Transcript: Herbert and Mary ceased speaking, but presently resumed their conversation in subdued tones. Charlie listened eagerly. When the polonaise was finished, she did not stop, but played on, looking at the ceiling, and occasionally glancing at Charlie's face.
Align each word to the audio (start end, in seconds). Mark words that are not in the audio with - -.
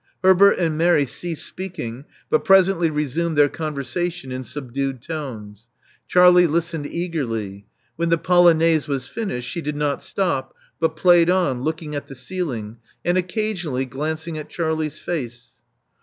Herbert 0.23 0.57
and 0.57 0.79
Mary 0.79 1.05
ceased 1.05 1.45
speaking, 1.45 2.05
but 2.31 2.43
presently 2.43 2.89
resumed 2.89 3.37
their 3.37 3.47
conversation 3.49 4.31
in 4.31 4.43
subdued 4.43 4.99
tones. 4.99 5.67
Charlie 6.07 6.47
listened 6.47 6.87
eagerly. 6.87 7.67
When 7.97 8.09
the 8.09 8.17
polonaise 8.17 8.87
was 8.87 9.05
finished, 9.05 9.47
she 9.47 9.61
did 9.61 9.75
not 9.75 10.01
stop, 10.01 10.55
but 10.79 10.95
played 10.95 11.29
on, 11.29 11.61
looking 11.61 11.93
at 11.93 12.07
the 12.07 12.15
ceiling, 12.15 12.77
and 13.05 13.15
occasionally 13.15 13.85
glancing 13.85 14.39
at 14.39 14.49
Charlie's 14.49 14.99
face. 14.99 15.51